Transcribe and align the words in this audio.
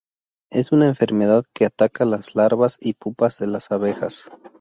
Es 0.49 0.71
una 0.71 0.87
enfermedad 0.87 1.45
que 1.53 1.63
ataca 1.63 2.05
las 2.05 2.33
larvas 2.33 2.77
y 2.79 2.93
pupas 2.93 3.37
de 3.37 3.45
las 3.45 3.69
abejas. 3.69 4.25